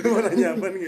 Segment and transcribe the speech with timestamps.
[0.00, 0.82] Lu mau nanya apa nih?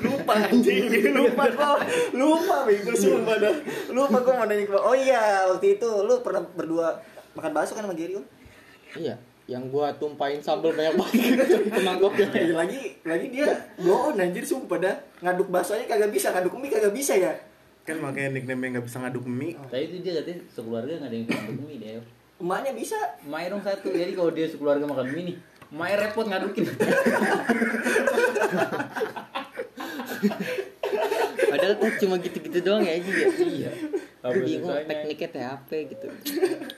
[0.00, 0.84] lupa anjing.
[1.12, 1.78] Lupa kok
[2.12, 3.54] lupa bego sumpah dah.
[3.90, 7.00] Lupa kok mau nanya ke oh iya waktu itu lu pernah berdua
[7.34, 8.26] makan bakso kan sama Gary kan
[8.98, 9.14] Iya,
[9.46, 11.46] yang gua tumpahin sambal banyak banget.
[11.70, 12.26] Ke mangkoknya.
[12.26, 13.46] lagi lagi lagi dia
[13.78, 14.96] bohong anjir sumpah dah.
[15.22, 17.30] Ngaduk baksonya kagak bisa ngaduk mie kagak bisa ya.
[17.86, 19.54] Kan makanya nickname nggak bisa ngaduk mie.
[19.70, 22.02] Tapi itu dia katanya sekeluarga nggak ada yang bisa ngaduk mie deh.
[22.40, 22.98] emaknya bisa.
[23.22, 23.88] Emaknya dong satu.
[23.94, 25.36] Jadi kalau dia sekeluarga makan mie nih,
[25.70, 26.66] emaknya repot ngadukin.
[31.50, 33.26] Padahal kan cuma gitu-gitu doang ya Ji ya.
[33.38, 33.70] iya.
[34.20, 36.06] Apa Bingung tekniknya teh apa gitu.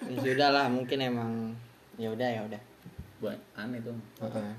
[0.08, 1.56] Ya sudah lah, mungkin emang
[1.96, 2.60] ya udah ya udah.
[3.18, 3.96] Buat aneh tuh.
[4.22, 4.54] Heeh.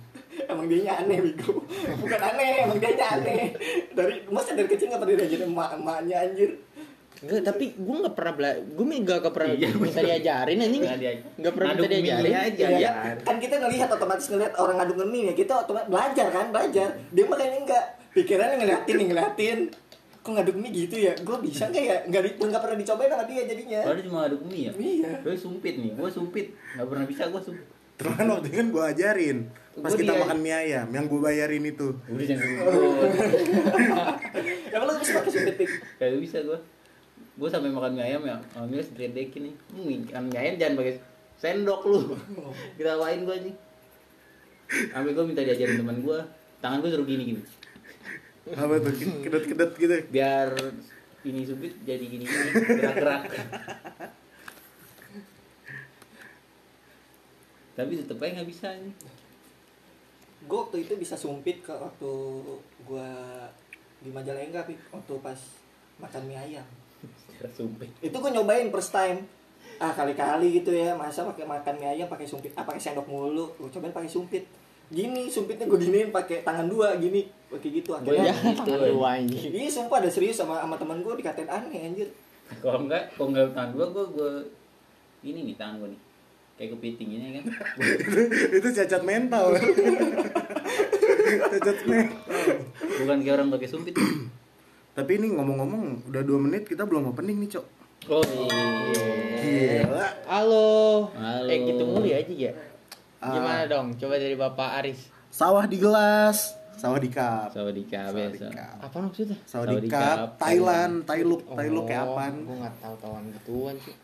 [0.50, 1.62] emang dia aneh bego
[2.02, 3.54] bukan aneh emang dia aneh
[3.94, 6.52] dari masa dari kecil nggak pernah diajarin emak emaknya anjir
[7.23, 10.84] Enggak, tapi gue nggak pernah bela, gue nggak pernah Iya, minta diajarin anjing.
[11.39, 12.34] Nggak pernah minta diajarin.
[12.36, 12.66] aja.
[12.66, 12.92] Ya, Iya.
[12.92, 16.88] kan, kan kita ngelihat otomatis ngelihat orang ngaduk mie ya kita otomatis belajar kan belajar
[17.09, 19.59] dia makanya enggak pikirannya ngeliatin nih ngeliatin
[20.20, 23.23] kok ngaduk mie gitu ya gue bisa nggak ya nggak di- nggak pernah dicobain sama
[23.23, 24.72] dia jadinya Padahal dia cuma ngaduk mie ya.
[24.73, 25.12] Iya.
[25.22, 26.45] Gue sumpit nih, gue sumpit.
[26.75, 27.67] Nggak pernah bisa gue sumpit.
[27.94, 29.38] Terus kan waktu itu kan gue ajarin.
[29.73, 31.88] Pas Gua kita dia- makan mie ayam, yang gue bayarin itu.
[32.06, 32.64] Udah jangan gue.
[34.69, 36.59] ya lo bisa pakai sumpit Kagak bisa gue.
[37.34, 39.56] Gue sampai makan mie ayam ya, alhamdulillah sedredekin nih.
[39.73, 40.95] Hmm, makan mie ayam jangan pakai
[41.42, 42.00] sendok lu.
[42.78, 43.56] Kita apain gue nih?
[44.94, 46.20] Sampai gue minta diajarin teman gue.
[46.62, 47.42] Tangan gue suruh gini gini.
[48.53, 48.94] Apa tuh?
[49.25, 49.95] Kedet-kedet gitu.
[50.14, 50.53] Biar
[51.23, 52.50] ini subit jadi gini gini
[52.84, 53.23] gerak-gerak.
[57.73, 58.94] Tapi tetep aja nggak bisa nih.
[60.44, 62.12] gue waktu itu bisa sumpit ke waktu
[62.84, 63.09] gue
[64.03, 65.40] di Majalengka pik waktu pas
[66.03, 66.68] makan mie ayam
[67.52, 67.90] sumpit.
[68.00, 69.28] itu gue nyobain first time
[69.82, 73.52] ah kali-kali gitu ya masa pakai makan mie ayam pakai sumpit ah pakai sendok mulu
[73.59, 74.46] gue cobain pakai sumpit
[74.94, 78.94] gini sumpitnya gue giniin pakai tangan dua gini pakai gitu akhirnya ya.
[78.94, 79.52] Anjing.
[79.52, 82.09] iya sumpah ada serius sama sama teman gue dikatain aneh anjir
[82.62, 84.31] Kalau enggak, kalau enggak tangan gue, gue gue
[85.24, 86.02] ini nih tangan gue nih.
[86.53, 87.44] Kayak kepiting ini kan.
[88.62, 89.46] itu cacat mental.
[91.56, 92.19] cacat mental.
[93.02, 93.96] Bukan kayak orang pakai sumpit.
[94.94, 97.66] Tapi ini ngomong-ngomong, udah dua menit kita belum opening nih, Cok.
[98.14, 99.81] Oh iya.
[99.81, 100.08] Gila.
[100.30, 100.70] Halo.
[101.18, 101.50] Halo.
[101.50, 102.54] Eh gitu mulu ya Ji ya.
[103.18, 103.34] Ah.
[103.34, 103.98] Gimana dong?
[103.98, 105.09] Coba dari Bapak Aris.
[105.34, 107.50] Sawah di gelas, sawah di cup.
[107.58, 108.14] Sawah di cup.
[108.86, 109.38] Apa maksudnya?
[109.50, 112.34] Sawah di Sawah di cup, cup, Thailand, Thailand, Thailand kayak Oh, apaan?
[112.46, 113.96] Gue nggak tahu tahuan gituan sih.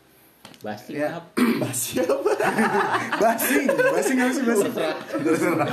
[0.60, 1.08] Basi Ya.
[1.14, 1.24] maaf.
[1.62, 2.32] basi apa
[3.22, 4.74] Basing, basing apa sih basing?
[5.22, 5.72] Terserah.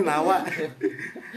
[0.00, 0.36] Nawa.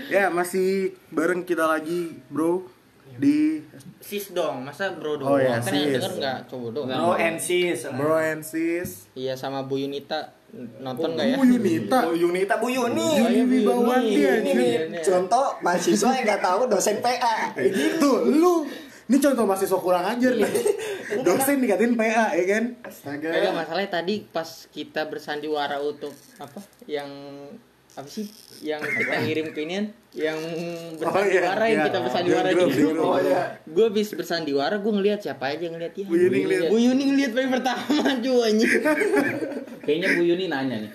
[0.07, 2.71] Ya, masih bareng kita lagi, Bro.
[3.15, 3.63] Di
[3.97, 5.39] Sis dong, masa bro Oh, doang?
[5.39, 5.93] ya, kan yang sis.
[5.97, 6.69] denger nggak cowok.
[6.77, 6.95] Nggak.
[6.95, 8.89] no and sis Bro and Sis.
[9.11, 10.29] Iya sama Bu Yunita
[10.77, 11.35] nonton Oh, nggak ya?
[11.35, 11.97] Bu Yunita.
[12.03, 14.13] Bu Yunita Bu Yuni Oh, iya, Bu Yuni.
[14.13, 15.01] ini nih Iya.
[15.01, 17.51] contoh mahasiswa yang nggak tahu dosen PA
[17.97, 18.53] Tuh, lu
[19.05, 20.49] ini contoh mahasiswa kurang ajar nih.
[21.21, 22.63] Dosen dikatain PA, ya kan?
[22.81, 23.29] Astaga.
[23.29, 26.57] Kagak masalahnya tadi pas kita bersandiwara untuk apa?
[26.85, 27.09] Yang
[27.95, 28.27] apa sih?
[28.59, 29.85] Yang kita ngirim ke inian
[30.15, 30.39] yang
[30.99, 31.87] bersandiwara iya, yang iya.
[31.91, 32.95] kita bersandiwara Di di grup.
[32.99, 33.59] Oh, iya.
[33.67, 36.03] Gue bis bersandiwara, gue ngeliat siapa aja ngeliat ya.
[36.07, 36.71] Bu Yuni ngeliat.
[36.71, 38.71] Bu Yuni ngeliat paling pertama cuy anjing.
[39.83, 40.91] Kayaknya Bu Yuni nanya nih.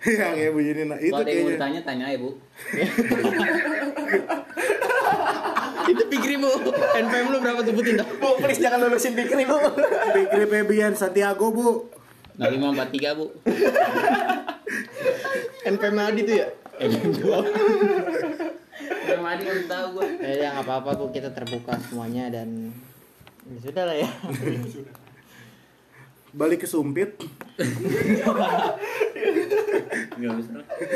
[0.00, 1.50] Yang ya Bu Yuni, nah, itu kayaknya.
[1.54, 2.30] ditanya, tanya aja Bu.
[5.90, 6.50] Itu pikir bu,
[6.94, 8.06] NPM lu berapa sebutin dong?
[8.22, 9.58] Bu please jangan lulusin Fikri Bu
[10.14, 11.90] Fikri Febian Santiago, Bu.
[12.38, 13.26] Nah, 543 Bu.
[15.60, 16.48] NPM Adi tuh ya?
[19.10, 20.06] Yang Adi kan tahu gue.
[20.24, 22.72] Ya, ya nggak apa-apa bu, kita terbuka semuanya dan
[23.44, 24.08] ya sudah lah ya.
[26.30, 27.18] Balik ke Sumpit.
[30.16, 30.50] Enggak bisa.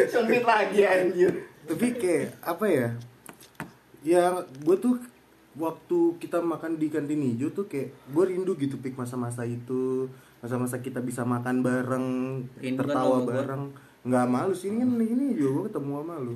[0.06, 1.32] Sumpit lagi anjir
[1.66, 2.88] Tapi kayak apa ya?
[4.04, 5.00] Ya, gue tuh
[5.58, 10.10] waktu kita makan di kantin hijau tuh kayak gue rindu gitu pik masa-masa itu
[10.44, 12.06] masa-masa kita bisa makan bareng
[12.60, 13.72] Rindu kan tertawa gua.
[14.04, 16.34] Nggak malu sih ini kan ini juga gue ketemu sama lu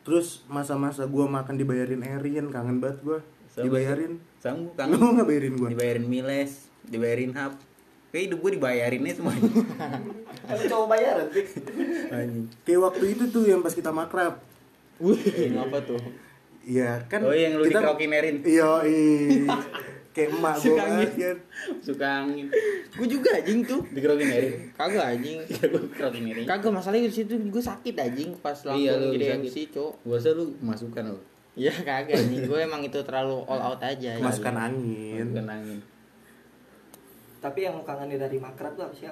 [0.00, 3.18] terus masa-masa gue makan dibayarin Erin kangen banget gue
[3.60, 4.88] dibayarin Sanggup kan?
[4.88, 7.56] lu nggak bayarin gue Dibayarin miles, dibayarin hap.
[8.12, 9.44] Kayak hidup gue dibayarinnya semuanya.
[10.46, 11.26] Kan coba bayaran
[12.64, 14.40] kayak waktu itu tuh yang pas kita makrab
[14.96, 16.00] Wih, apa tuh?
[16.64, 18.36] Iya kan Oh, yang lu dikerokin Erin.
[18.40, 19.52] Iya, iya.
[20.16, 21.10] Kayak emak gue Suka angin.
[21.12, 21.36] kan.
[21.84, 22.46] Suka angin.
[22.88, 23.80] Gue juga anjing tuh.
[23.92, 24.54] Dikerokin Erin.
[24.72, 25.38] Kagak anjing.
[25.44, 26.44] gue Erin.
[26.48, 29.44] Kagak masalahnya di situ gue sakit anjing pas langsung Iya, jadi.
[29.44, 29.92] MC, Cok.
[30.08, 31.20] Gua rasa lu masukan lu.
[31.52, 32.48] Iya kagak anjing.
[32.48, 34.16] Gue emang itu terlalu all out aja.
[34.16, 35.20] Masukkan angin.
[35.20, 35.78] Masukan angin.
[37.36, 39.04] Tapi yang lu kangenin dari makrab tuh apa sih?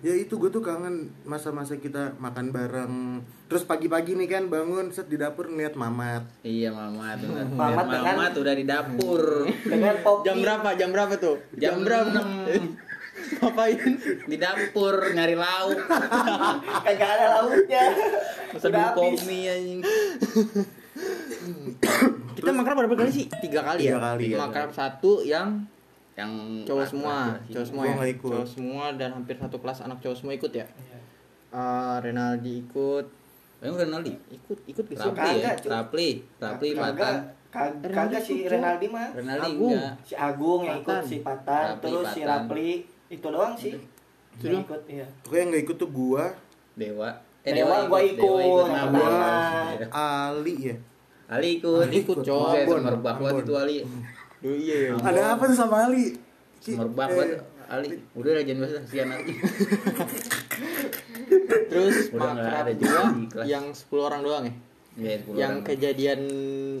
[0.00, 5.06] Ya itu gue tuh kangen masa-masa kita makan bareng terus pagi-pagi nih kan bangun set
[5.06, 7.44] di dapur ngeliat mamat Iya Mamat udah.
[7.50, 9.22] Mamat dengan- Mamat udah di dapur.
[9.60, 10.68] dengan kopi Jam berapa?
[10.74, 11.36] Jam berapa tuh?
[11.54, 12.08] Jam berapa?
[12.10, 12.28] enam.
[13.20, 13.76] Ngapain?
[14.24, 15.76] di dapur nyari lauk.
[16.86, 17.84] kagak ada lauknya
[18.56, 19.20] Udah habis.
[19.22, 19.80] mie anjing.
[22.32, 23.26] Kita makrab berapa kali sih?
[23.38, 23.92] Tiga kali ya?
[23.92, 24.38] Tiga kali, ya.
[24.38, 25.68] Makrab satu yang
[26.20, 26.32] Yang
[26.64, 28.06] cowok semua, cowok semua Gua ya.
[28.10, 28.30] ikut.
[28.30, 30.66] Cowok semua dan hampir satu kelas anak cowok semua ikut ya.
[30.68, 30.98] Iya.
[31.50, 33.06] Eh, Renaldi ikut,
[33.58, 34.12] Emang Renaldi?
[34.30, 35.10] ikut, ikut gak sih?
[35.10, 35.50] Rapli ya?
[35.70, 36.08] Rapli,
[36.38, 37.16] Rapli kagak Patan.
[37.50, 38.50] kag- Renaldi kagak si ikut.
[38.50, 39.72] Renaldi mah Renaldi Agung.
[39.74, 39.94] enggak.
[40.00, 42.38] si Agung yang ikut si Patan Rapli, terus si Patan.
[42.40, 42.68] Rapli
[43.10, 43.74] itu doang sih
[44.30, 44.62] Itu yang doang?
[44.62, 46.24] ikut iya pokoknya yang nggak ikut tuh gua
[46.72, 47.10] Dewa.
[47.42, 49.00] Dewa gua ikut, Dewa ikut yang nabung.
[49.02, 49.30] pertama.
[49.90, 50.76] Ali ya
[51.26, 51.80] Ali ikut.
[51.80, 52.42] Ali ikut, cowok.
[52.44, 53.76] Buset, Ambon, semerbak banget itu Ali.
[54.40, 54.90] Duh, iya ya.
[54.98, 56.16] ada apa tuh sama Ali
[56.60, 57.38] Semerbak eh, banget
[57.70, 57.96] Ali.
[58.18, 59.34] Udah lah jangan bahas kasihan Ali.
[61.70, 63.46] Terus Udah nggak makrab ada juga dua di kelas.
[63.46, 64.54] yang 10 orang doang ya?
[64.92, 65.64] Iya, sepuluh yang orang.
[65.64, 66.20] kejadian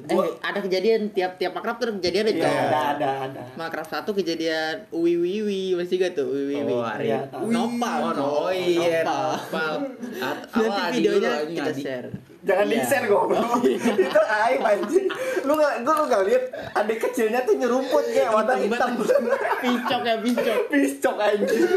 [0.02, 2.58] eh Gua- ada kejadian tiap tiap makrab tuh kejadian ada iya cowok.
[2.60, 6.72] ada ada ada Makrab satu kejadian uwi wiwi masih gak tuh uwi wiwi.
[6.72, 7.06] Oh, Ari.
[7.06, 7.30] Iya.
[7.40, 7.98] Nopal.
[8.00, 9.26] Oh, no, oh iya, Nopal.
[9.38, 9.74] nopal.
[10.18, 11.80] At- Nanti videonya kita Adi.
[11.80, 12.08] share.
[12.40, 12.72] jangan Iya.
[12.72, 15.06] di share goblok itu aib anjing
[15.44, 18.96] lu gak gua lu gak lihat adik kecilnya tuh nyerumput kayak warna hitam
[19.62, 20.58] Picok ya picok.
[20.66, 21.68] piscok anjing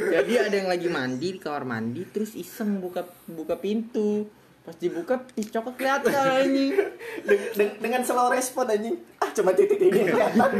[0.00, 4.24] Jadi ada yang lagi mandi di kamar mandi terus iseng buka buka pintu.
[4.60, 6.72] Pas dibuka picoknya kelihatan anjing.
[7.24, 8.96] Deng- deng- dengan slow respon anjing.
[9.16, 10.04] Ah cuma titik ini.
[10.04, 10.50] Kelihatan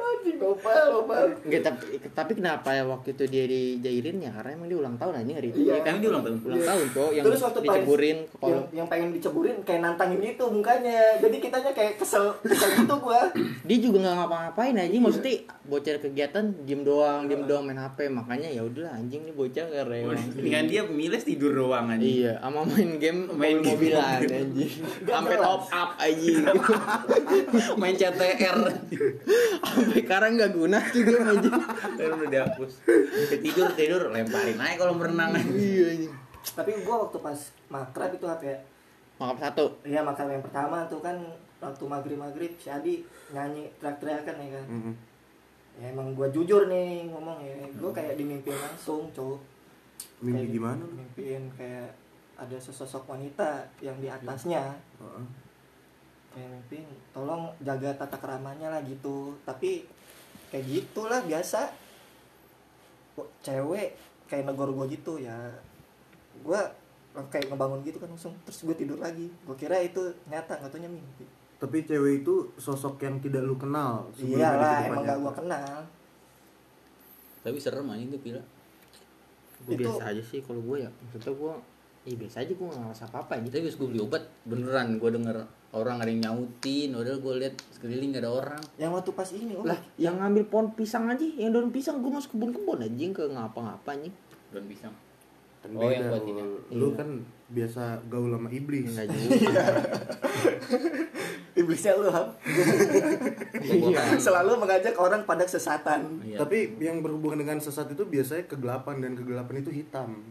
[0.00, 4.68] anjing gopal gopal Enggak tapi, tapi kenapa ya waktu itu dia dijailin ya karena emang
[4.68, 5.58] dia ulang tahun anjing hari itu.
[5.66, 5.80] Iya.
[5.82, 6.38] Kami dia ulang tahun.
[6.44, 10.44] Ulang tahun cowok yang Terus waktu diceburin ke yang, yang pengen diceburin kayak nantangin gitu
[10.50, 11.00] mukanya.
[11.20, 13.20] Jadi kitanya kayak kesel kesel gitu gua.
[13.64, 15.02] Dia juga nggak ngapa-ngapain anjing.
[15.02, 15.34] Maksudnya
[15.66, 20.04] bocah kegiatan diem doang, diem doang main HP makanya ya udahlah anjing nih bocah keren.
[20.30, 22.22] Dengan dia miles tidur doang anjing.
[22.22, 23.74] Iya, sama main game Main game.
[23.74, 24.72] mobilan anjing.
[25.02, 26.44] Sampai top up anjing.
[27.80, 28.58] Main CTR.
[29.60, 31.54] Sampai sekarang nggak guna tuh game anjing.
[31.98, 32.72] Kan udah dihapus.
[33.40, 35.58] Tidur tidur lemparin aja kalau berenang anjing.
[35.58, 36.14] Iya anjing.
[36.40, 37.36] tapi gua waktu pas
[37.68, 38.58] makrab itu apa ya
[39.20, 39.76] Maaf satu.
[39.84, 41.20] Iya makrab yang pertama tuh kan
[41.60, 44.94] waktu maghrib maghrib si Adi nyanyi teriak-teriakan ya kan mm-mm.
[45.76, 49.36] ya emang gua jujur nih ngomong ya gua kayak dimimpiin langsung cowok
[50.20, 51.90] mimpi Kayak gimana dimimpiin kayak
[52.40, 54.72] ada sesosok wanita yang di atasnya.
[55.00, 55.24] Heeh.
[56.30, 59.34] kayak mimpiin tolong jaga tata keramanya lah gitu.
[59.42, 59.82] Tapi
[60.54, 61.68] kayak gitulah biasa.
[63.18, 63.98] Kok cewek
[64.30, 65.34] kayak negor gua gitu ya
[66.46, 66.62] gua
[67.10, 69.26] kayak ngebangun gitu kan langsung terus gue tidur lagi.
[69.42, 71.26] Gue kira itu nyata nggak taunya mimpi.
[71.58, 75.74] Tapi cewek itu sosok yang tidak lu kenal iyalah kehidupan emang gak gue kenal.
[77.42, 78.42] Tapi serem anjing tuh pila.
[79.66, 80.90] Gue Itu- biasa aja sih kalau gue ya.
[81.04, 81.54] Maksudnya gue
[82.00, 83.52] Iya biasa aja gue gak ngerasa apa-apa anjing.
[83.52, 85.36] Tapi pas gue beli obat beneran gue denger
[85.76, 88.62] orang ada yang nyautin, padahal gue lihat sekeliling gak ada orang.
[88.80, 92.08] yang waktu pas ini oh Lah, yang ngambil pohon pisang aja, yang daun pisang gue
[92.08, 94.14] masuk kebun-kebun anjing ke ngapa-ngapa anjing.
[94.48, 94.96] Daun pisang.
[95.60, 96.42] Kan Oh, yang beda, buat ini.
[96.72, 96.96] Lu Iya.
[96.96, 97.08] kan
[97.50, 99.62] biasa gaul sama iblis Enggak juga.
[101.60, 102.28] iblisnya lu Ham.
[103.60, 104.16] Iya.
[104.16, 106.38] selalu mengajak orang pada kesesatan Iya.
[106.38, 110.22] tapi yang berhubungan dengan sesat itu biasanya kegelapan dan kegelapan itu hitam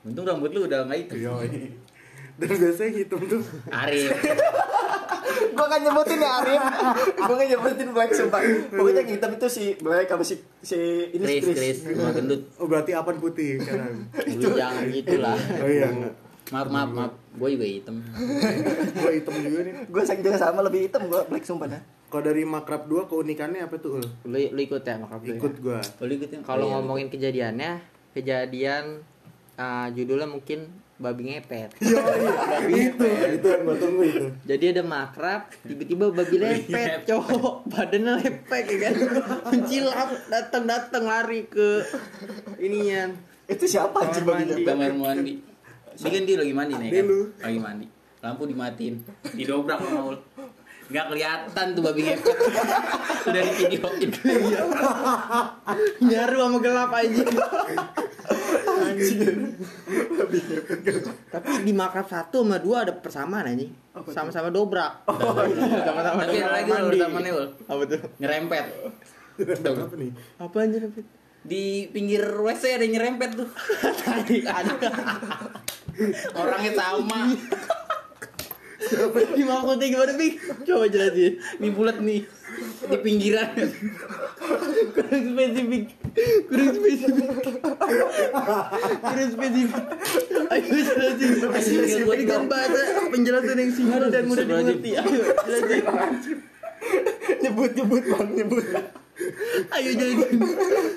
[0.00, 1.14] Untung rambut lu udah nggak itu.
[1.20, 1.74] Yoi.
[2.38, 4.08] dan biasanya hitam tuh Arif.
[5.58, 6.62] gue kan nyebutin ya Arif
[7.26, 10.78] gue kan nyebutin Black sumpah pokoknya yang hitam itu si Black sama si si
[11.10, 12.46] ini Chris, Chris, rumah gendut.
[12.62, 14.06] oh berarti apa putih sekarang
[14.38, 15.34] Lu jangan gitu lah.
[15.34, 15.90] oh iya
[16.48, 17.12] Maaf, maaf, maaf.
[17.36, 18.00] Gue juga hitam.
[19.04, 22.24] gua hitam juga nih gue sayang juga sama lebih hitam gue Black sumpah dah kalau
[22.24, 24.04] dari makrab 2 keunikannya apa tuh Ul?
[24.24, 25.36] Lu, lu ikut ya makap lu ya?
[25.36, 26.40] ikut gua Boleh ikutin.
[26.40, 27.72] Kalau Oh, iya, ngomongin kejadiannya,
[28.16, 29.04] kejadian
[29.60, 31.78] ah, judulnya mungkin babi ngepet.
[31.78, 31.98] Yo,
[32.66, 38.64] itu itu yang gua tunggu itu Jadi ada makrab, tiba-tiba babi lepet, cowok, badannya lepek
[38.66, 38.94] ya kan,
[39.54, 41.86] mencilap, datang-datang lari ke
[42.58, 43.14] inian.
[43.48, 45.34] itu siapa anjing Kamar baginya Kamar mandi.
[45.98, 47.08] Ini kan dia lagi mandi nih Dia kan?
[47.48, 47.86] Lagi mandi.
[48.18, 48.94] Lampu dimatiin.
[49.34, 50.18] Didobrak sama Ul.
[50.88, 52.36] Gak kelihatan tuh babi ngepet.
[53.24, 54.10] Udah di videoin.
[56.04, 57.24] Nyaru sama gelap aja.
[61.34, 63.66] Tapi di makrab satu sama dua ada persamaan aja.
[64.10, 65.06] Sama-sama dobrak.
[65.86, 67.46] Sama-sama Tapi ada lagi Ul, temennya Ul.
[67.66, 68.00] Apa tuh?
[68.18, 68.64] Nyerempet.
[69.38, 69.70] Tuh.
[69.70, 70.10] apa nih
[70.42, 70.66] Apa?
[70.90, 71.06] Fit?
[71.46, 73.48] Di pinggir WC ada yang nyerempet tuh.
[74.02, 74.74] Tadi ada.
[76.34, 77.30] Orangnya sama.
[79.08, 80.34] Di maksudnya gimana, Bing?
[80.66, 81.32] Coba jelasin.
[81.60, 82.22] Ini bulat nih.
[82.88, 83.50] Di pinggiran.
[84.94, 85.84] Kurang spesifik.
[86.48, 87.28] Kurang spesifik.
[89.02, 89.84] Kurang spesifik.
[90.48, 92.04] Ayo jelasin.
[92.08, 92.80] Berikan bahasa
[93.12, 94.90] penjelasan yang simpel dan mudah dimengerti.
[94.96, 96.38] Ayo jelasin.
[97.38, 98.64] Nyebut nyebut bang nyebut.
[99.74, 100.38] Ayo jelasin.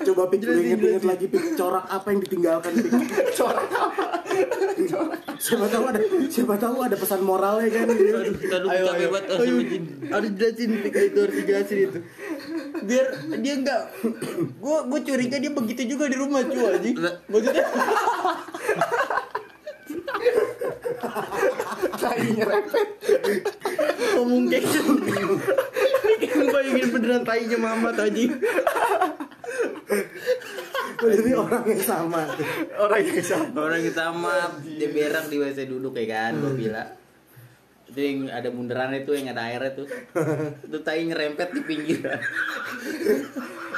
[0.06, 1.42] Coba pik lu Jelasin, inget-inget lagi pik.
[1.58, 2.92] corak apa yang ditinggalkan pik.
[3.38, 4.04] corak apa
[5.42, 5.98] Siapa tahu ada
[6.30, 7.90] siapa tahu ada pesan moralnya kan.
[7.90, 8.14] Gitu.
[8.46, 9.42] aduh ayo capek ayo.
[9.42, 9.56] ayo.
[9.66, 9.84] Jin.
[10.06, 11.98] harus jelasin itu harus dijelasin itu.
[12.86, 13.06] Biar
[13.42, 13.90] dia enggak
[14.62, 16.96] gua gua curiga dia begitu juga di rumah cuy anjing
[17.26, 17.64] maksudnya
[22.02, 22.88] tainya repet
[24.14, 24.92] ngomong kayak gitu.
[26.22, 28.30] Kayak ngebayangin beneran tainya mama tadi
[31.02, 32.22] Jadi orang yang sama.
[32.78, 33.58] orang yang sama.
[33.58, 36.90] Orang yang sama dia berak di WC duduk ya kan gua bilang.
[37.92, 39.86] Itu yang ada bundaran itu yang ada airnya tuh.
[40.64, 42.20] Itu tai nyerempet di pinggiran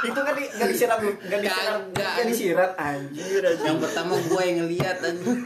[0.05, 3.43] itu kan di, gak disiram lu gak disiram gak disiram anjir.
[3.65, 5.41] Yang pertama gua yang ngeliat anjing.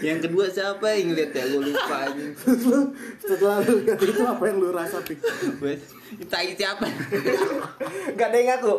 [0.00, 2.30] Yang kedua siapa yang ngeliat ya gua lupa anjing.
[2.38, 2.80] Terus lu
[3.18, 5.18] setelah lu lihat itu apa yang lu rasa pik?
[6.30, 6.86] Tai siapa?
[8.14, 8.74] Gak ada yang ngaku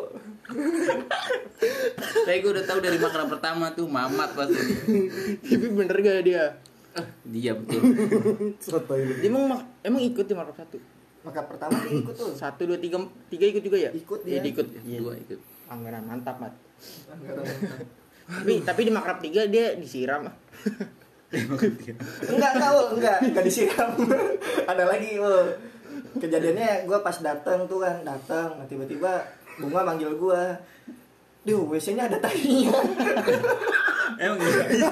[2.00, 4.64] tapi gua udah tahu dari makrab pertama tuh mamat pasti.
[5.46, 6.46] Tapi bener gak dia?
[7.30, 7.82] Dia betul
[8.58, 9.14] Sotoy lu.
[9.22, 10.82] dia emang emang ikut di markup satu?
[11.22, 12.34] Maka pertama dia ikut tuh.
[12.34, 12.98] Satu dua tiga
[13.30, 13.94] tiga ikut juga ya?
[13.94, 14.52] Ikut Iya, dia.
[14.52, 14.68] ikut.
[14.84, 14.98] Iya.
[15.00, 15.40] dua ikut.
[15.70, 16.54] Anggaran mantap mat.
[18.30, 20.26] Tapi tapi di makrab tiga dia disiram.
[21.30, 22.88] Enggak enggak Ul.
[22.98, 23.90] enggak enggak disiram.
[24.66, 25.46] Ada lagi Ul.
[26.10, 29.22] kejadiannya gue pas datang tuh kan datang nah, tiba-tiba
[29.60, 30.42] bunga manggil gue
[31.40, 32.68] Duh, WC-nya ada tainya.
[34.22, 34.92] emang iya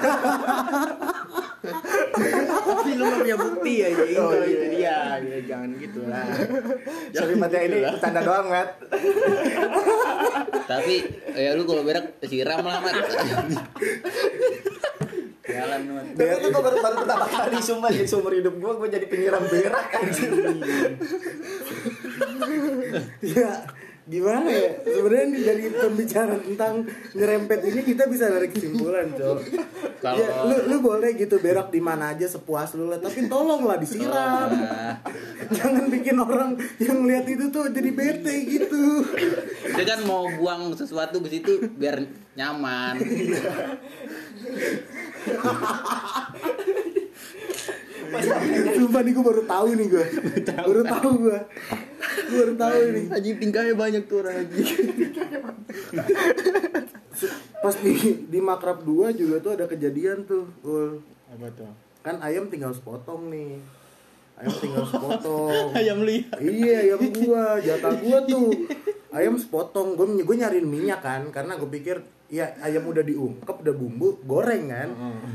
[2.58, 4.56] tapi lu punya bukti ya jadi Oh, kalau iya.
[4.56, 4.96] itu dia.
[5.20, 6.24] dia jangan gitu lah.
[7.14, 8.68] Sorry Mat ya ini bercanda doang Mat.
[10.64, 10.94] tapi
[11.30, 12.96] ya lu kalau berak siram lah mat
[15.44, 18.88] jalan mat Tapi itu gue baru, baru pertama kali sumpah di seumur hidup gue gue
[18.90, 20.30] jadi penyiram berak anjir.
[23.20, 23.52] Ya,
[24.08, 24.68] gimana ya?
[24.82, 26.74] Sebenarnya dari pembicaraan tentang
[27.12, 29.38] nyerempet ini kita bisa dari kesimpulan, Cok.
[30.00, 33.76] Kalau- ya, lu, lu boleh gitu berak di mana aja sepuas lu lah, tapi tolonglah
[33.76, 34.48] disiram.
[35.52, 39.04] Jangan bikin orang yang lihat itu tuh jadi bete gitu.
[39.68, 42.02] dia kan mau buang sesuatu ke situ biar
[42.34, 42.96] nyaman
[48.78, 50.06] Sumpah nih gue baru tahu nih gue.
[50.48, 51.38] Baru tahu gue.
[52.28, 53.04] Gue baru tahu nih.
[53.12, 54.68] anjing tingkahnya banyak tuh orang anjing
[57.58, 57.92] Pas di
[58.30, 61.02] di Makrab 2 juga tuh ada kejadian tuh, Ul.
[61.28, 61.68] apa tuh
[62.06, 63.58] Kan ayam tinggal sepotong nih.
[64.38, 65.74] Ayam tinggal sepotong.
[65.74, 68.54] ayam lihat Iya ayam gua, jatah gua tuh
[69.10, 69.98] ayam sepotong.
[69.98, 71.98] Gua gue nyariin minyak kan, karena gue pikir
[72.28, 74.88] ya ayam udah diungkep, udah bumbu, goreng kan.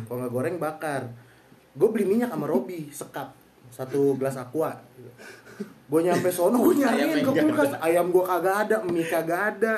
[0.07, 1.11] Kalau nggak goreng bakar.
[1.73, 3.33] Gue beli minyak sama Robi sekap
[3.67, 4.77] satu gelas aqua.
[5.83, 9.73] Gue nyampe sono gue nyariin Ayam ke kulkas, ayam gua kagak ada, mie kagak ada.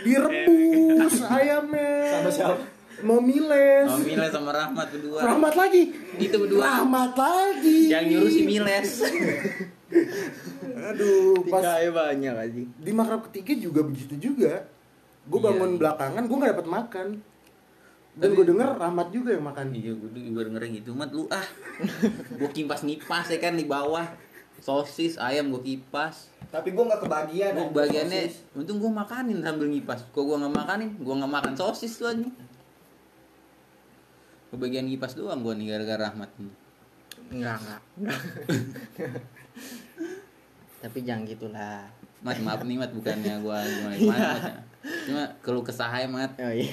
[0.00, 1.90] Direbus ayamnya.
[2.12, 2.56] Sama siapa?
[2.98, 3.86] Mau miles.
[3.86, 5.82] mau Miles sama Rahmat berdua Rahmat lagi.
[6.16, 7.78] itu berdua Rahmat lagi.
[7.86, 9.04] yang nyuruh si Miles
[10.86, 14.64] Aduh, pas tingkahnya banyak anjing di makrab ketiga juga begitu juga
[15.26, 15.46] gue Iya.
[15.46, 17.06] bangun belakangan gue nggak dapat makan
[18.16, 19.76] dan gue denger Rahmat juga yang makan.
[19.76, 21.44] Iya gue gue dengerin gitu mat lu ah.
[22.40, 24.08] Gue kipas ngipas ya kan di bawah.
[24.56, 26.32] Sosis ayam gue kipas.
[26.48, 27.52] Tapi gue nggak kebagian.
[27.52, 28.56] gue anjir, bagiannya sosis.
[28.56, 30.08] untung gue makanin sambil ngipas.
[30.16, 30.88] Kok gue nggak makanin?
[30.96, 32.32] Gue nggak makan sosis tuh anjing.
[34.48, 36.32] Kebagian ngipas doang gue nih gara-gara Rahmat.
[36.40, 36.52] Ini
[37.26, 37.82] enggak enggak
[40.84, 41.82] tapi jangan gitulah.
[42.22, 44.62] Mat maaf nih Mat bukannya gue gimana gimana
[45.06, 46.38] cuma kalau kesah aja Mat.
[46.38, 46.70] Oh iya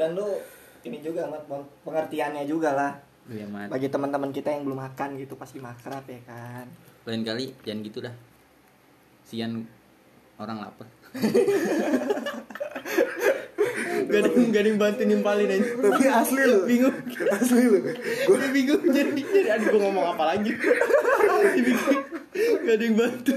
[0.00, 0.40] Dan lu
[0.88, 1.44] ini juga Mat
[1.84, 2.92] pengertiannya juga lah.
[3.28, 3.68] Iya Mat.
[3.68, 6.64] Bagi teman-teman kita yang belum makan gitu pasti makrab ya kan.
[7.04, 8.14] lain kali jangan gitu dah.
[9.28, 9.68] Sian
[10.40, 10.88] orang lapar.
[14.00, 15.68] Gak ada gak ada yang bantu nimpalin aja.
[15.76, 16.64] Tapi asli lu.
[16.64, 16.96] Bingung.
[17.36, 17.78] Asli lu.
[17.84, 20.56] Gue gue bingung jadi jadi aduh gue ngomong apa lagi?
[22.64, 23.32] Gak ada yang bantu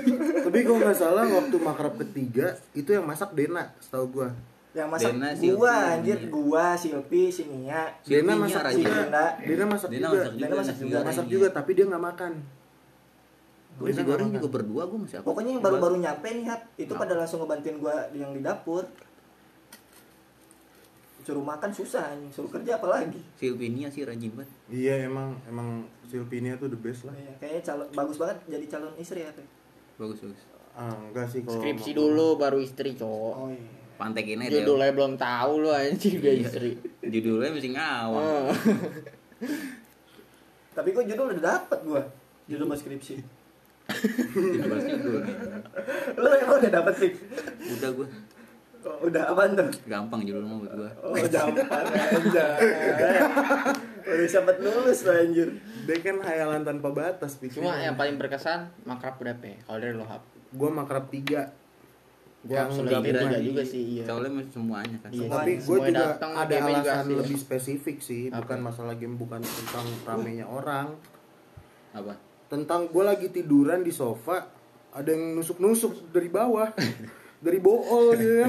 [0.53, 4.29] tapi kalau nggak salah waktu makrab ketiga itu yang masak Dena setahu gue
[4.73, 6.29] Yang masak Dena, gua Silvi, anjir, Nia.
[6.29, 7.81] gua, Silvi, si Nia.
[8.01, 8.81] Dena masak rajin.
[8.81, 9.25] juga Dena.
[9.37, 10.97] Dena masak Dena juga masak juga Dena masak juga.
[11.05, 12.33] masak juga tapi dia nggak makan
[13.73, 15.25] Gue nasi goreng juga berdua gue masih apa?
[15.25, 18.85] Pokoknya yang baru-baru nyampe nih, Hat, itu pada langsung ngebantuin gua yang di dapur.
[21.23, 23.17] Suruh makan susah, suruh kerja apalagi.
[23.33, 24.51] Silvinia sih rajin banget.
[24.67, 28.93] iya emang emang Silvinia tuh the best lah Iya, kayaknya calon bagus banget jadi calon
[28.99, 29.31] istri ya.
[29.95, 30.41] Bagus bagus.
[30.73, 34.95] ah, enggak sih kalau skripsi dulu baru istri cowok oh iya pantai kene judulnya deh.
[34.97, 36.45] belum tahu lu anjing gue iya.
[36.45, 36.71] istri
[37.01, 38.49] judulnya mesti ngawang oh.
[40.77, 42.01] tapi kok judul udah dapet gua
[42.49, 43.21] judul mas skripsi
[44.33, 45.21] judul judul
[46.17, 47.11] lu emang udah dapet sih
[47.79, 48.09] udah gua
[48.83, 49.87] Oh, udah apa tuh?
[49.87, 50.91] Gampang judul mau buat gua.
[50.99, 52.45] Oh, gampang aja.
[54.03, 55.55] Udah sempet nulis lah anjir.
[55.87, 57.63] Dia kan hayalan tanpa batas pikir.
[57.63, 59.55] Cuma yang paling berkesan makrab berapa?
[59.63, 60.27] Kalau dari lo hap.
[60.51, 61.62] Gua makrab 3
[62.43, 64.03] gue yang nggak gereja juga sih iya.
[64.03, 65.31] soalnya semuanya kan iya.
[65.31, 68.43] tapi gue juga datang, ada alasan juga lebih spesifik sih apa?
[68.43, 70.91] bukan masalah game bukan tentang ramenya orang
[71.95, 72.19] apa
[72.51, 74.51] tentang gue lagi tiduran di sofa
[74.91, 76.67] ada yang nusuk-nusuk dari bawah
[77.43, 78.47] dari bool ya.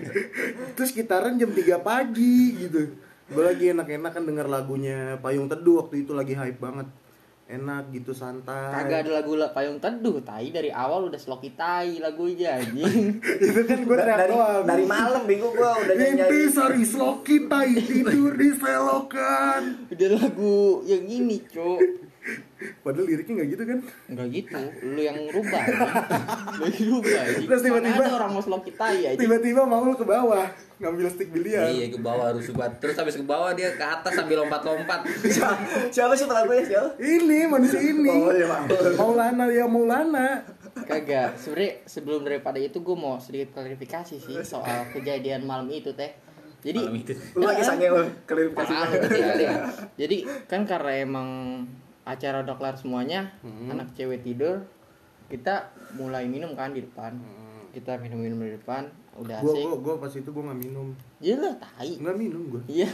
[0.76, 2.96] terus gitaran jam 3 pagi gitu
[3.30, 6.88] gue lagi enak-enak kan denger lagunya Payung Teduh waktu itu lagi hype banget
[7.50, 8.70] enak gitu santai.
[8.70, 13.18] Kagak ada lagu la- payung teduh tai dari awal udah sloki tai lagunya anjing.
[13.42, 14.64] Itu kan gue dari doang.
[14.66, 19.62] dari malam minggu gua udah Mimpi nyanyi sari sloki tai tidur di selokan.
[19.90, 22.09] Udah lagu yang ini cuk
[22.80, 25.62] Padahal liriknya gak gitu kan Enggak gitu, lu yang rubah
[26.56, 27.22] Lu yang rubah.
[27.40, 30.44] Terus tiba-tiba- orang mau sloki tai aja Tiba-tiba Maul ke bawah
[30.76, 32.76] Ngambil stick biliar Iya ke bawah harus subat.
[32.78, 35.04] Terus habis ke bawah dia ke atas sambil lompat-lompat.
[35.92, 38.68] siapa, sih pelakunya siapa Ini manusia ini Oh, iya, Maul.
[38.96, 40.28] Maulana ya Maulana
[40.80, 46.08] Kagak, sebenernya sebelum daripada itu gue mau sedikit klarifikasi sih soal kejadian malam itu teh.
[46.60, 46.80] Jadi
[47.34, 49.54] lu lagi sange lu klarifikasi Parah, ngerti kali ya.
[49.96, 51.28] Jadi kan karena emang
[52.02, 54.64] acara udah kelar semuanya, anak cewek tidur,
[55.26, 57.14] kita mulai minum kan di depan.
[57.70, 59.62] Kita minum-minum di depan, udah Gue asik.
[59.62, 60.90] gua, gua pas itu gue gak minum
[61.22, 62.02] Iya tai.
[62.02, 62.90] Gak minum gue Iya.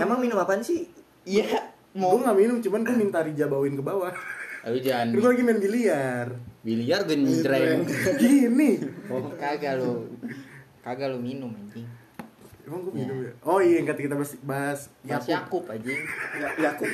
[0.00, 0.88] emang minum apaan sih
[1.28, 1.44] Iya.
[1.92, 4.08] Gue Mau gak minum cuman gue minta Rija bawain ke bawah
[4.64, 6.26] Lalu jangan Kan gue lagi main biliar
[6.64, 7.84] biliar genjreng.
[8.16, 10.08] Gini Oh, kagak lu.
[10.80, 11.84] Kagak lu minum anjing.
[12.68, 13.32] Emang gue minum ya?
[13.40, 15.32] Oh iya yang kata kita bahas, bahas Mas Yakub.
[15.32, 16.00] Yakub anjing.
[16.36, 16.90] ya, Yakub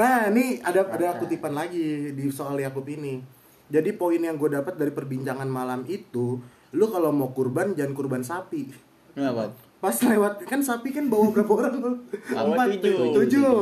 [0.00, 3.20] Nah ini ada ada kutipan lagi di soal Yakub ini
[3.68, 6.40] Jadi poin yang gue dapat dari perbincangan malam itu
[6.72, 8.72] Lu kalau mau kurban jangan kurban sapi
[9.12, 9.52] Kenapa?
[9.80, 11.92] Pas lewat kan sapi kan bawa berapa orang lu?
[12.36, 13.16] Empat, tujuh.
[13.16, 13.52] tujuh.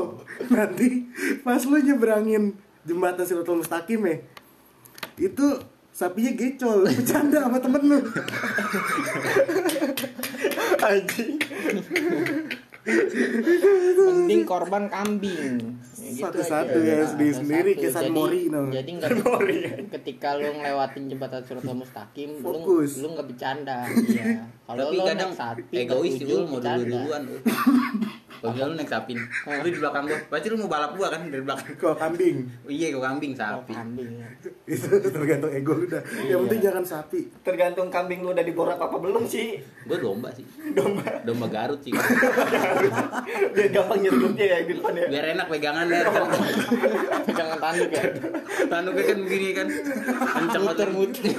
[0.51, 1.07] Nanti
[1.47, 4.18] pas lu nyeberangin jembatan Siratul Mustaqim ya,
[5.14, 5.47] itu
[5.94, 7.99] sapinya gecol, bercanda sama temen lu.
[10.81, 11.35] anjing
[13.99, 15.77] Mending korban kambing.
[15.99, 17.81] Ya gitu Satu-satu ya, sendiri- sendiri, satu-satu.
[17.83, 18.61] kayak San Jadi- Mori, no.
[18.71, 19.11] Jadi nggak
[19.94, 22.90] ketika lu ngelewatin jembatan Suratul Mustaqim, lu Fokus.
[22.97, 23.79] lu nggak bercanda.
[23.85, 24.25] Iya.
[24.64, 26.81] Kalau Tapi lu kadang sapi egois lu mau bercanda.
[26.81, 27.23] dulu-duluan
[28.40, 30.18] misalnya lu naik sapi, lu di belakang gua.
[30.29, 31.74] Pasti lu mau balap gua kan dari belakang.
[31.74, 32.37] Kok kambing?
[32.61, 33.72] Oh, iya kau kambing Oh, sapi.
[33.72, 34.11] kambing.
[34.14, 34.29] ya.
[34.72, 35.98] Itu tergantung ego lu dah.
[36.01, 36.37] Yang Iya.
[36.40, 37.20] penting jangan sapi.
[37.40, 40.46] tergantung kambing lu udah diborak apa belum sih Gua domba sih.
[40.70, 41.90] domba Domba Garut sih.
[43.55, 46.01] biar gampang nyerupnya ya di depan ya Biar enak pegangan deh.
[47.24, 48.03] Pegangan tanduk ya.
[48.66, 49.66] Tanduknya kan begini kan.
[50.38, 51.35] Kenceng Muter-muter.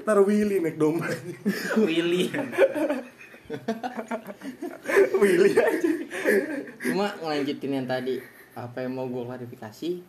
[0.00, 1.08] Taruh Willy naik domba.
[1.76, 2.30] Willy.
[5.20, 5.90] Willy aja.
[6.84, 8.20] Cuma ngelanjutin yang tadi
[8.58, 10.02] apa yang mau gue klarifikasi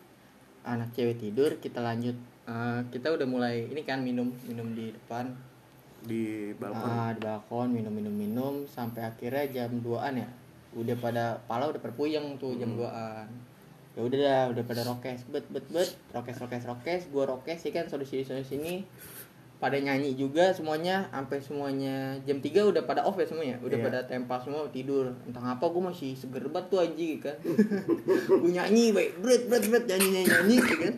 [0.65, 2.15] anak cewek tidur kita lanjut.
[2.49, 5.32] Eh, kita udah mulai ini kan minum minum di depan.
[5.99, 6.89] Di balkon.
[6.89, 10.30] ah, di balkon minum minum minum sampai akhirnya jam 2an ya.
[10.75, 13.49] Udah pada pala udah perpuyeng tuh jam 2an
[13.97, 15.91] ya udah dah udah pada rokes bet bet bet.
[16.15, 18.73] Rokes rokes rokes gua rokes sih kan solusi sini sini
[19.60, 23.60] pada nyanyi juga semuanya sampai semuanya jam 3 udah pada off ya semuanya.
[23.60, 23.86] Udah Iya.
[23.86, 25.12] pada tempa semua tidur.
[25.24, 27.36] Entah apa gue masih seger banget tuh anjing kan.
[28.39, 30.93] Gue nyanyi baik bret bret bret nyanyi nyanyi nyanyi gitu kan.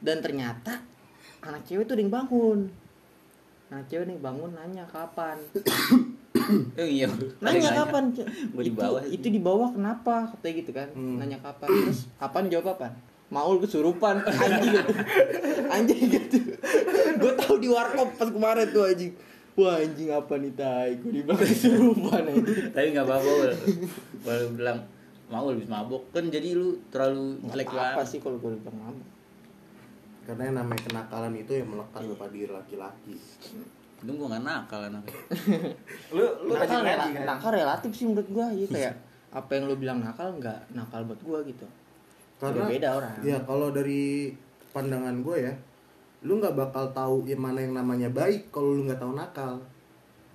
[0.00, 0.72] Dan ternyata
[1.40, 2.72] anak cewek tuh yang bangun.
[3.68, 5.36] Anak cewek nih bangun nanya kapan.
[6.76, 7.10] Oh iya.
[7.40, 8.22] nanya kapan Ce?
[8.54, 9.02] Gua di itu bawah.
[9.04, 10.30] itu di bawah kenapa?
[10.30, 11.18] Katanya gitu kan Hmm.
[11.18, 11.66] nanya kapan.
[11.66, 12.94] Terus kapan jawab apa
[13.36, 14.92] Maul kesurupan anjing gitu.
[15.68, 16.38] anjing gitu
[17.16, 19.12] gue tahu di warkop pas kemarin tuh anjing
[19.52, 23.32] wah anjing apa nih tai gue dibilang kesurupan anjing Tapi nggak apa-apa.
[24.22, 24.78] Walau bilang
[25.26, 28.06] mau lebih mabok kan jadi lu terlalu jelek apa banget.
[28.06, 29.08] sih kalau gue bilang mabuk
[30.22, 33.14] Karena yang namanya kenakalan itu yang melekat pada diri laki-laki.
[33.96, 35.14] Itu gua nggak nakal anaknya.
[36.16, 38.94] lu lu nakal, rela- kan nakal relatif sih menurut gue ya kayak
[39.30, 41.66] apa yang lu bilang nakal nggak nakal buat gue gitu
[42.36, 44.34] Karena beda orang Ya kalau dari
[44.76, 45.52] pandangan gue ya,
[46.24, 49.60] lu nggak bakal tahu yang mana yang namanya baik kalau lu nggak tahu nakal.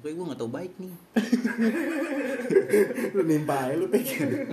[0.02, 0.94] Pokoknya gua nggak tahu baik nih.
[3.16, 4.50] lu nimpa aja lu pikir.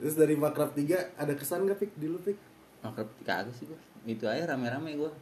[0.00, 2.50] Terus dari Makrab 3 ada kesan gak Pik di lu Pik?
[2.80, 3.78] makrab kagak sih gua
[4.08, 5.12] itu aja rame-rame gua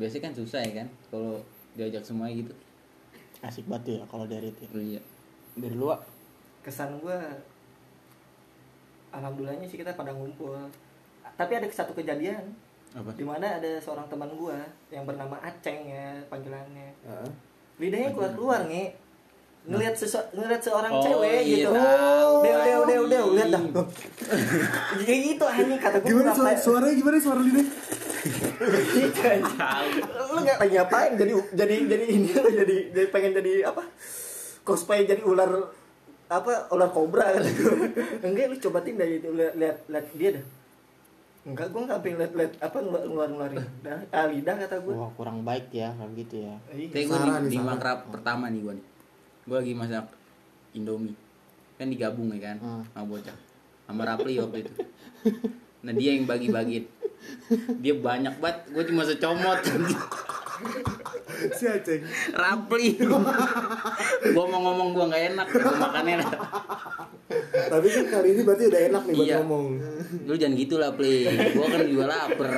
[0.00, 1.40] biasanya kan susah ya kan kalau
[1.76, 2.52] diajak semua gitu
[3.44, 5.02] asik banget ya kalau dari itu iya
[5.56, 6.00] dari lu Wak?
[6.64, 7.18] kesan gue
[9.16, 10.54] alhamdulillahnya sih kita pada ngumpul.
[11.32, 12.52] Tapi ada satu kejadian
[12.92, 13.12] apa?
[13.12, 14.56] di mana ada seorang teman gue
[14.88, 16.88] yang bernama Aceng ya panggilannya.
[16.98, 17.28] Heeh.
[17.76, 18.88] lidahnya keluar keluar nih
[19.66, 21.70] ngelihat sesu- ngelihat seorang Oh, cewek iya, gitu.
[21.70, 22.32] Tahu.
[22.40, 23.62] udah udah udah udah lihat dah.
[24.98, 27.66] Kayak gitu anjing kata gue Gimana suara, suaranya gimana suara lidah?
[30.26, 31.12] lu nggak lagi ngapain?
[31.14, 33.82] Jadi jadi jadi ini lu jadi jadi pengen jadi apa?
[34.62, 35.50] Cosplay jadi ular
[36.26, 37.74] apa ular kobra gue
[38.18, 40.44] enggak lu coba tindak itu lihat lihat lihat dia dah.
[41.46, 44.94] Enggak gue nggak pengen lihat lihat apa ngeluar ngeluar ngeluarin dah ah, lidah kata gue
[44.94, 46.54] wah kurang baik ya kalau gitu ya.
[46.74, 46.90] Iya.
[46.90, 48.86] Kayak gue di, di makrab pertama nih gue nih.
[49.46, 50.06] Gue lagi masak
[50.74, 51.14] Indomie.
[51.78, 52.82] Kan digabung ya kan Hmm.
[52.90, 53.36] Sama bocah.
[53.86, 54.72] Sama Rapli waktu itu.
[55.86, 56.90] Nah dia yang bagi-bagiin.
[57.78, 59.62] Dia banyak banget Gue cuma secomot
[61.52, 62.02] Si Aceng.
[62.32, 62.96] Rapli
[64.34, 66.14] Gue mau ngomong gue gak enak Gue makannya
[67.66, 69.36] Tapi kan kali ini berarti udah enak nih buat Iya.
[69.40, 69.66] ngomong.
[70.24, 71.16] Lu jangan gitu lah Pli
[71.52, 72.50] Gue kan juga lapar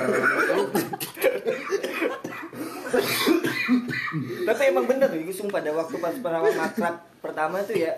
[4.41, 7.93] tapi emang bener gue sumpah pada waktu pas pertama makrab pertama tuh ya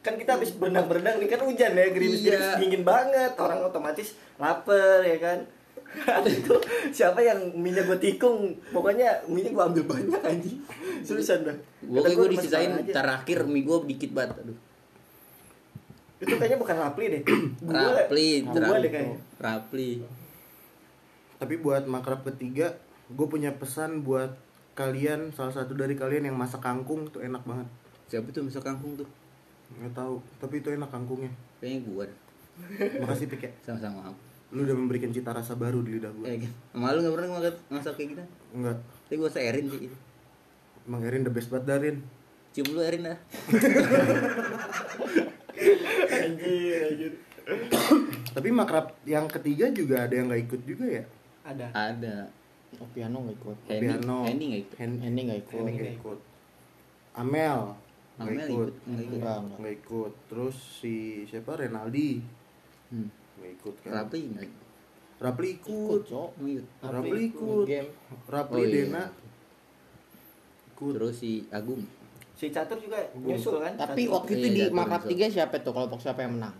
[0.00, 2.56] kan kita habis berenang-berenang nih kan hujan ya gerimis-gerimis Iya.
[2.56, 5.38] dingin banget orang otomatis lapar ya kan
[6.26, 6.54] itu
[6.94, 8.54] siapa yang minyak gue tikung?
[8.70, 10.58] Pokoknya minyak gue ambil banyak anjing.
[11.02, 14.58] Seriusan dah Gue Kata kayak gua gue disisain terakhir mie gue dikit banget Aduh.
[16.20, 17.22] Itu kayaknya bukan rapli deh.
[17.64, 19.18] Gua Rapli gua deh kayaknya.
[19.40, 19.90] Rapli.
[21.40, 22.76] Tapi buat makrab ketiga,
[23.08, 24.36] gue punya pesan buat
[24.76, 27.64] kalian, salah satu dari kalian yang masak kangkung tuh enak banget.
[28.12, 29.08] Siapa tuh masak kangkung tuh?
[29.80, 31.32] Nggak tahu, tapi itu enak kangkungnya.
[31.64, 32.06] Kayaknya gue
[33.00, 33.50] Makasih Pik ya.
[33.64, 34.12] Sama-sama
[34.50, 36.26] Lu udah memberikan cita rasa baru di lidah gue.
[36.26, 36.52] Eh, kan?
[36.74, 38.22] Malu gak pernah masak, masak kayak gitu?
[38.52, 38.76] Enggak.
[39.04, 39.96] Tapi gue serin sih itu.
[40.82, 41.96] Emang Erin the best banget Darin.
[42.50, 43.18] Cium lu Erin dah.
[46.10, 47.12] anjir anjir
[48.30, 51.04] Tapi makrab yang ketiga juga ada yang nggak ikut juga ya.
[51.42, 52.16] ada Ada.
[52.76, 54.18] oh, piano nggak ikut Hendy, Piano.
[54.22, 54.76] Hendy gak ikut.
[54.78, 56.18] Hen- ini nggak ikut Henny nggak ikut.
[57.12, 57.60] Amel
[58.16, 58.50] nggak Amel ikut.
[58.50, 59.20] ikut, nggak ikut.
[59.56, 60.12] Nggak ikut.
[60.26, 62.40] Terus si siapa Renaldi
[62.90, 63.06] Hmm.
[63.46, 63.90] Ikut kan.
[63.96, 64.20] Rapli.
[65.16, 66.30] Rapli ikut cok.
[66.82, 67.64] Rapli ikut.
[67.64, 67.90] game
[68.26, 68.74] Rapli Oh, iya.
[68.84, 69.04] Dena
[70.70, 70.92] ikut.
[70.94, 71.82] Terus si Agung.
[72.32, 74.16] si catur juga nyusul kan tapi Catur.
[74.16, 75.00] waktu itu Iya, di jatuh.
[75.06, 76.56] tiga siapa tuh kelompok siapa yang menang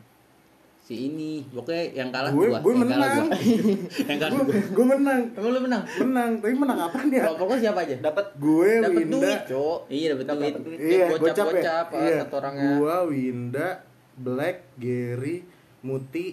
[0.81, 2.59] Si ini, pokoknya yang kalah Gue- gua.
[2.59, 3.29] gue yang kalah menang.
[3.31, 3.39] gua.
[4.11, 4.61] yang kalah Gue gua.
[4.67, 5.21] gue menang.
[5.31, 7.23] emang lu menang Menang, tapi menang apaan ya?
[7.23, 9.17] kelompoknya siapa aja dapat Gue dapat Winda.
[9.17, 10.55] duit cok Iya dapat duit.
[10.77, 11.53] Iya, Gocap- gocap, ya.
[11.55, 12.17] gocap, ah, Iya.
[12.21, 12.71] satu orangnya.
[12.75, 13.69] Gua Winda,
[14.19, 15.37] Black, Gary,
[15.81, 16.27] Muti.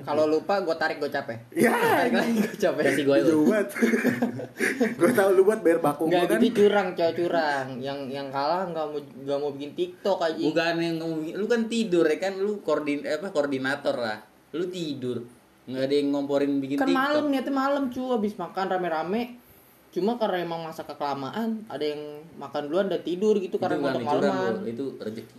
[0.00, 3.66] Kalau lupa gue tarik gue capek Ya, tarik lagi gue capek Kasih gue banget.
[4.98, 6.38] gue tau lu buat bayar baku Enggak kan.
[6.38, 7.66] gitu curang, cowok curang.
[7.78, 10.40] Yang yang kalah nggak mau nggak mau bikin TikTok aja.
[10.40, 14.18] Bukan yang ngomong, lu kan tidur ya kan, lu koordin eh, apa koordinator lah.
[14.50, 15.24] Lu tidur.
[15.62, 16.98] Nggak ada yang ngomporin bikin Kan TikTok.
[16.98, 19.22] malam niatnya malam cu habis makan rame-rame.
[19.90, 21.98] Cuma karena emang masak kekelamaan, ada yang
[22.36, 24.54] makan duluan dan tidur gitu Itu karena curang, malaman.
[24.56, 24.62] Bro.
[24.64, 25.34] itu rezeki.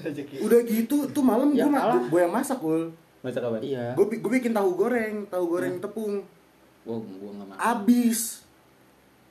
[0.00, 2.02] rezeki Udah gitu tuh malam Ya, gue kalah.
[2.02, 2.90] gue yang masak gue.
[3.20, 3.58] Masak apa?
[3.60, 3.92] iya.
[3.92, 6.24] Gue gue bikin tahu goreng, tahu goreng tepung.
[6.88, 7.60] Wah, gua nggak makan.
[7.60, 8.20] Abis.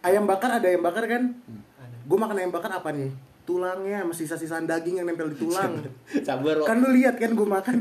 [0.06, 1.34] Ayam bakar ada ayam bakar kan?
[1.82, 3.10] ada Gue makan ayam bakar apa nih?
[3.50, 5.82] Tulangnya, masih sisa-sisaan daging yang nempel di tulang.
[6.28, 6.70] Sabar, Wak.
[6.70, 7.78] kan lu lihat kan gue makan.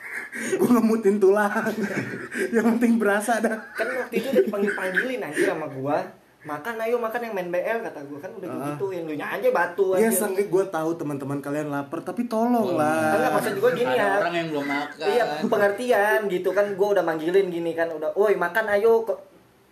[0.60, 1.52] gue ngemutin tulang.
[2.56, 3.60] yang penting berasa dah.
[3.76, 7.78] kan waktu itu udah dipanggil panggilin anjir sama gua makan ayo makan yang main BL
[7.82, 8.18] kata gua.
[8.18, 8.66] Kan udah Ah.
[8.68, 12.74] gitu yang lu aja batu Ya anjir seenggaknya gue tahu teman-teman kalian lapar, tapi tolong
[12.74, 13.30] Enggak lah.
[13.32, 14.18] maksud gua gini ya.
[14.18, 15.06] orang yang belum makan.
[15.06, 16.48] iya pengertian gitu.
[16.50, 19.02] Kan gua udah manggilin gini kan udah woi makan ayo.
[19.02, 19.22] Kok-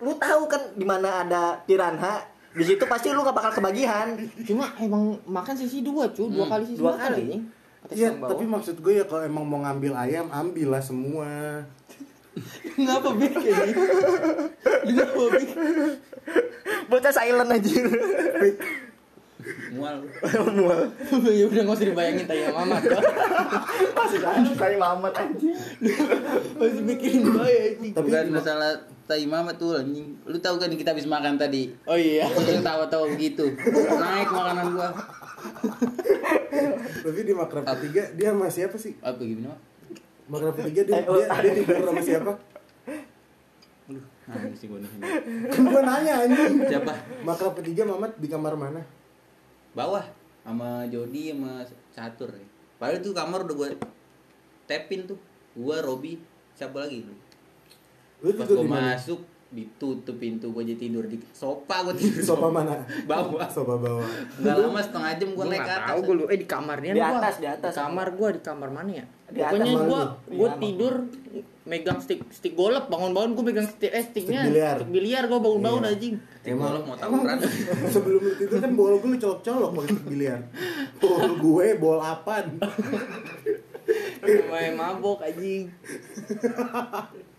[0.01, 2.23] lu tahu kan di mana ada piranha?
[2.51, 4.19] Di situ pasti lu gak bakal kebagian.
[4.43, 7.25] Cuma emang makan sisi dua cu, dua Hmm, kali sisi dua makan kali.
[7.91, 11.63] Iya, tapi maksud gue ya kalau emang mau ngambil ayam, ambillah semua.
[12.79, 13.83] Ngapa Bik kayak gitu?
[14.95, 15.49] Ngapa Bik?
[16.91, 17.87] bocah silent anjir
[19.73, 20.05] Mual.
[20.53, 20.81] mual
[21.39, 22.77] ya udah nggak usah dibayangin tanya mama
[23.97, 25.57] masih silent kayak mamat anjir
[26.61, 27.93] Masih mikirin bayar anjing.
[27.97, 28.71] Tapi Bukan masalah
[29.09, 30.13] tai mama tuh anjing.
[30.29, 31.73] Lu tahu kan kita habis makan tadi.
[31.89, 32.29] Oh iya.
[32.29, 33.49] Terus lu tawa-tawa begitu.
[33.97, 34.91] Naik makanan gua.
[37.01, 38.93] Tapi di makrab ketiga dia sama siapa sih?
[39.01, 39.57] Apa gimana?
[40.31, 40.39] Mak?
[40.39, 41.19] Makrab ketiga dia, Eh, oh.
[41.19, 42.33] dia, dia tidur sama siapa?
[43.91, 44.91] Aduh, nangis sih gua nih.
[45.51, 46.55] Kan gue nanya anjing.
[46.63, 46.93] Siapa?
[47.27, 48.81] Makrab ketiga Mamat di kamar mana?
[49.75, 50.07] Bawah
[50.47, 52.31] sama Jody sama Catur.
[52.79, 53.69] Padahal itu kamar udah gua
[54.65, 55.19] tapin tuh.
[55.51, 56.15] gua Robi
[56.55, 57.03] siapa lagi
[58.23, 58.95] Lu pas mana?
[58.95, 59.19] masuk
[59.51, 62.87] ditutup pintu gua jadi tidur di sofa gua tidur di Sofa mana?
[63.03, 64.07] bawah Sofa bawah.
[64.37, 66.93] nggak lama setengah jam gua Gua naik ke atas tahu gue lu eh di kamarnya
[66.93, 67.11] Di gua.
[67.17, 67.73] atas, di atas.
[67.75, 70.07] kamar gua di kamar mana ya Di atas pokoknya kamar gua lu.
[70.33, 70.95] gua Iya, tidur
[71.63, 74.77] megang stick stick golep bangun-bangun gua megang stick eh sticknya Stick biliar.
[74.77, 75.91] stick biliar gua bangun-banun Iya.
[75.93, 77.37] anjing Emang mau tawuran
[77.93, 80.41] Sebelum lu tidur kan bol gue lu colok-colok pakai stick biliar.
[80.97, 82.55] Bol gue bol apaan?
[84.47, 85.67] main mabok anjing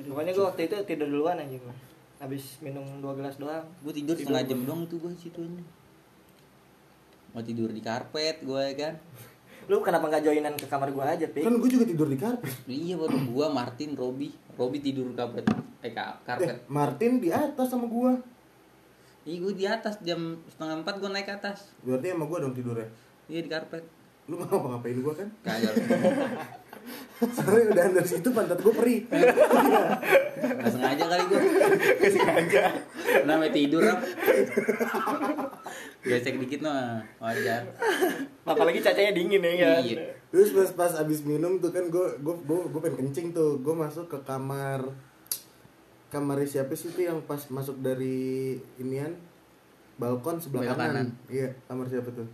[0.00, 1.74] pokoknya gue waktu itu tidur duluan aja gue
[2.18, 3.62] habis minum dua gelas doang.
[3.78, 5.62] Gua tidur setengah jam doang tuh gua situ aja
[7.28, 8.94] mau tidur di karpet gua ya kan?
[9.66, 11.44] Lu kenapa nggak joinan ke kamar gue aja pik?
[11.44, 12.50] Kan gue juga tidur di karpet.
[12.66, 14.32] iya baru gua Martin Robi.
[14.54, 15.44] Robi tidur karpet.
[15.78, 18.16] Eh ka- Eh, karpet Martin di atas sama gua.
[19.22, 20.00] iya gua di atas.
[20.00, 21.70] Jam setengah empat gua naik ke atas.
[21.80, 22.88] Berarti sama gua dong tidurnya.
[23.28, 23.84] iya di karpet.
[24.26, 25.28] Lu mau apa ngapain gua kan?
[25.40, 25.72] kagak
[27.18, 29.00] Soalnya udah dari situ pantat gua perih.
[30.38, 31.40] nggak sengaja kali gua
[31.98, 32.62] nggak sengaja
[33.24, 34.00] namanya tidur Rap.
[36.00, 37.66] gesek dikit mah wajar
[38.44, 40.14] apalagi cacanya dingin ya kan Iya.
[40.28, 43.74] Terus pas pas abis minum tuh kan gue gue gue gue pengen kencing tuh gue
[43.74, 44.84] masuk ke kamar
[46.08, 49.12] kamar siapa sih tuh yang pas masuk dari inian
[49.96, 50.78] balkon sebelah kanan.
[50.78, 51.06] kanan.
[51.26, 52.28] Iya kamar siapa tuh?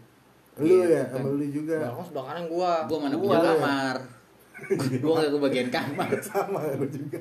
[0.55, 3.47] Lu Iya, ya sama lu juga balkon sebelah kanan gua gua mana Gua punya ya.
[3.49, 4.24] kamar gua
[4.55, 7.21] nggak ke bagian kamar sama lu juga.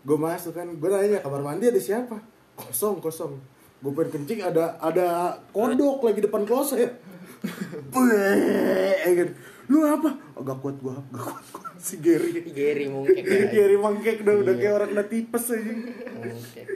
[0.00, 2.16] Gue masuk kan gue nanya kamar mandi ada siapa?
[2.54, 3.36] Kosong kosong.
[3.80, 7.00] Gue pengen kencing ada ada kodok lagi depan kloset.
[7.92, 9.28] Bueh, ya kan.
[9.70, 10.10] Lu apa?
[10.34, 11.62] Oh, gak kuat gua, gak kuat gua.
[11.80, 12.36] Si Gary.
[12.52, 14.60] Gary mungkin ya Gary mangkek udah udah Iya.
[14.60, 15.72] kayak orang kena tipes aja.
[16.12, 16.66] mungkin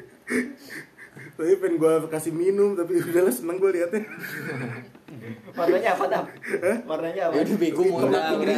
[1.35, 4.00] Tapi pengen gue kasih minum tapi udahlah seneng gue liatnya.
[5.53, 6.27] Warnanya apa dap
[6.85, 8.57] warnanya apa ya udah bego mau udah udah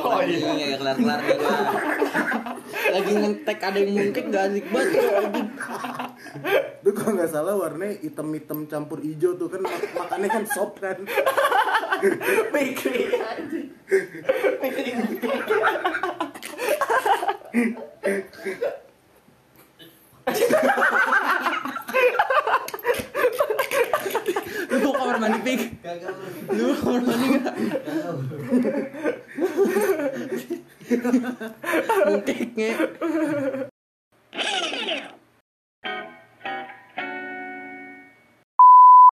[0.00, 0.48] Oh, iya.
[0.58, 1.38] iya kelar kelar nih
[2.90, 4.90] lagi ngetek ada yang mungkin gak asik banget
[6.80, 10.98] tuh, kalau nggak salah warnanya hitam-hitam campur hijau tuh kan mak- makannya kan sop kan.
[12.50, 13.68] Bakery anjing.
[14.58, 14.92] Bakery.
[25.10, 25.60] kamar mandi pik
[26.54, 27.54] lu kamar mandi gak
[32.06, 32.70] mungkin nge